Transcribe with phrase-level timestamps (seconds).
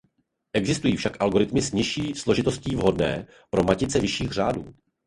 [0.53, 4.73] Existují však algoritmy s nižší složitostí vhodné pro matice vyšších řádů.